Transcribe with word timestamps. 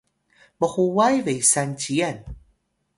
mhuway 0.59 1.15
besan 1.25 1.69
ciyal 1.81 2.17